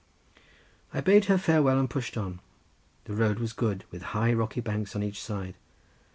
[0.95, 5.03] I bade her farewell and pushed on—the road was good, with high rocky banks on
[5.03, 5.53] each side.